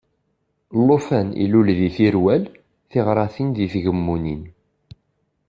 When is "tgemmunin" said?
3.73-4.41